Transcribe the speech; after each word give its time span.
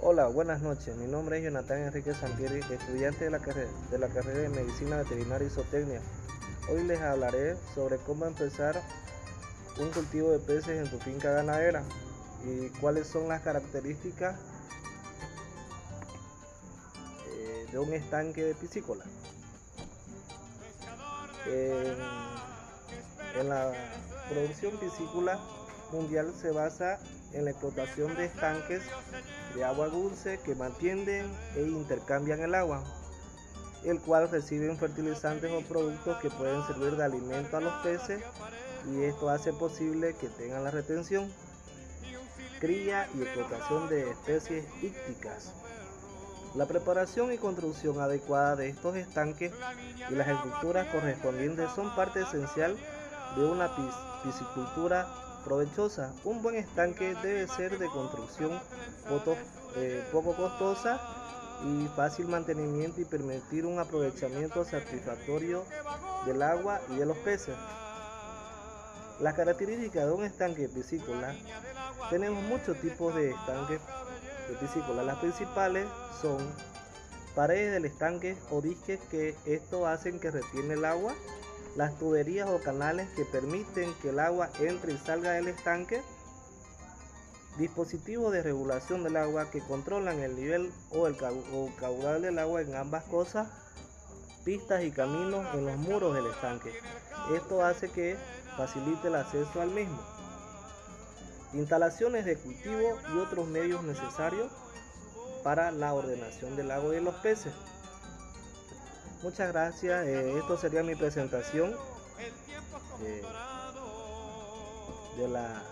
Hola, 0.00 0.28
buenas 0.28 0.62
noches. 0.62 0.94
Mi 0.96 1.08
nombre 1.08 1.38
es 1.38 1.44
Jonathan 1.44 1.78
Enrique 1.78 2.14
Santieri, 2.14 2.60
estudiante 2.60 3.24
de 3.24 3.30
la, 3.30 3.40
carrera, 3.40 3.68
de 3.90 3.98
la 3.98 4.06
carrera 4.06 4.38
de 4.38 4.48
Medicina 4.48 4.98
Veterinaria 4.98 5.48
y 5.48 5.50
Zootecnia. 5.50 6.00
Hoy 6.70 6.84
les 6.84 7.00
hablaré 7.00 7.56
sobre 7.74 7.96
cómo 7.96 8.24
empezar 8.24 8.80
un 9.76 9.90
cultivo 9.90 10.30
de 10.30 10.38
peces 10.38 10.78
en 10.78 10.86
su 10.86 11.00
finca 11.00 11.32
ganadera 11.32 11.82
y 12.44 12.68
cuáles 12.78 13.08
son 13.08 13.26
las 13.26 13.42
características 13.42 14.36
eh, 17.26 17.66
de 17.72 17.78
un 17.80 17.92
estanque 17.92 18.44
de 18.44 18.54
piscícola. 18.54 19.04
En, 21.44 21.96
en 23.40 23.48
la 23.48 23.72
producción 24.30 24.78
piscícola 24.78 25.40
mundial 25.92 26.32
se 26.40 26.50
basa 26.50 26.98
en 27.32 27.44
la 27.44 27.50
explotación 27.50 28.14
de 28.16 28.26
estanques 28.26 28.82
de 29.54 29.64
agua 29.64 29.88
dulce 29.88 30.38
que 30.44 30.54
mantienen 30.54 31.26
e 31.56 31.62
intercambian 31.62 32.40
el 32.40 32.54
agua, 32.54 32.82
el 33.84 34.00
cual 34.00 34.30
reciben 34.30 34.76
fertilizantes 34.78 35.50
o 35.52 35.60
productos 35.62 36.18
que 36.18 36.30
pueden 36.30 36.66
servir 36.66 36.96
de 36.96 37.04
alimento 37.04 37.56
a 37.56 37.60
los 37.60 37.74
peces 37.82 38.22
y 38.90 39.02
esto 39.02 39.28
hace 39.28 39.52
posible 39.52 40.14
que 40.14 40.28
tengan 40.28 40.64
la 40.64 40.70
retención, 40.70 41.30
cría 42.60 43.08
y 43.14 43.22
explotación 43.22 43.88
de 43.88 44.10
especies 44.10 44.66
ícticas. 44.82 45.52
La 46.54 46.66
preparación 46.66 47.32
y 47.32 47.38
construcción 47.38 48.00
adecuada 48.00 48.56
de 48.56 48.68
estos 48.68 48.96
estanques 48.96 49.52
y 50.10 50.14
las 50.14 50.28
estructuras 50.28 50.86
correspondientes 50.88 51.70
son 51.72 51.94
parte 51.94 52.22
esencial 52.22 52.76
de 53.36 53.44
una 53.44 53.70
piscicultura 54.22 55.06
provechosa. 55.44 56.12
Un 56.24 56.42
buen 56.42 56.56
estanque 56.56 57.14
debe 57.22 57.46
ser 57.48 57.78
de 57.78 57.86
construcción 57.88 58.60
eh, 59.76 60.04
poco 60.12 60.34
costosa 60.34 61.00
y 61.64 61.88
fácil 61.96 62.28
mantenimiento 62.28 63.00
y 63.00 63.04
permitir 63.04 63.66
un 63.66 63.78
aprovechamiento 63.78 64.64
satisfactorio 64.64 65.64
del 66.26 66.42
agua 66.42 66.80
y 66.90 66.96
de 66.96 67.06
los 67.06 67.16
peces. 67.18 67.56
Las 69.20 69.34
características 69.34 70.06
de 70.06 70.12
un 70.12 70.24
estanque 70.24 70.68
piscícola, 70.68 71.34
tenemos 72.10 72.42
muchos 72.44 72.80
tipos 72.80 73.14
de 73.14 73.30
estanques 73.30 73.80
de 74.48 74.54
piscícola. 74.54 75.02
Las 75.02 75.18
principales 75.18 75.86
son 76.22 76.38
paredes 77.34 77.72
del 77.72 77.84
estanque 77.84 78.36
o 78.50 78.60
disques 78.60 79.00
que 79.10 79.36
esto 79.44 79.86
hacen 79.86 80.20
que 80.20 80.30
retiene 80.30 80.74
el 80.74 80.84
agua 80.84 81.14
las 81.78 81.96
tuberías 81.96 82.48
o 82.50 82.58
canales 82.58 83.08
que 83.10 83.24
permiten 83.24 83.94
que 84.02 84.08
el 84.08 84.18
agua 84.18 84.50
entre 84.58 84.94
y 84.94 84.98
salga 84.98 85.30
del 85.30 85.46
estanque, 85.46 86.02
dispositivos 87.56 88.32
de 88.32 88.42
regulación 88.42 89.04
del 89.04 89.16
agua 89.16 89.48
que 89.52 89.60
controlan 89.60 90.18
el 90.18 90.34
nivel 90.34 90.72
o 90.90 91.06
el 91.06 91.16
caudal 91.16 92.20
del 92.20 92.40
agua 92.40 92.62
en 92.62 92.74
ambas 92.74 93.04
cosas, 93.04 93.46
pistas 94.44 94.82
y 94.82 94.90
caminos 94.90 95.46
en 95.54 95.66
los 95.66 95.76
muros 95.76 96.16
del 96.16 96.26
estanque. 96.26 96.72
Esto 97.32 97.64
hace 97.64 97.88
que 97.90 98.16
facilite 98.56 99.06
el 99.06 99.14
acceso 99.14 99.60
al 99.60 99.70
mismo. 99.70 100.02
Instalaciones 101.52 102.24
de 102.24 102.38
cultivo 102.38 102.98
y 103.14 103.18
otros 103.18 103.46
medios 103.46 103.84
necesarios 103.84 104.50
para 105.44 105.70
la 105.70 105.94
ordenación 105.94 106.56
del 106.56 106.72
agua 106.72 106.90
y 106.90 106.96
de 106.96 107.02
los 107.02 107.14
peces. 107.14 107.52
Muchas 109.22 109.52
gracias. 109.52 110.06
Eh, 110.06 110.38
esto 110.38 110.56
sería 110.56 110.82
mi 110.82 110.94
presentación 110.94 111.74
eh, 113.02 113.22
de 115.16 115.28
la 115.28 115.62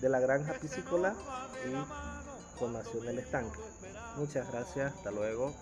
de 0.00 0.08
la 0.08 0.18
granja 0.18 0.54
piscícola 0.54 1.14
y 1.64 2.58
formación 2.58 3.06
del 3.06 3.20
estanque. 3.20 3.58
Muchas 4.16 4.50
gracias. 4.50 4.92
Hasta 4.92 5.12
luego. 5.12 5.54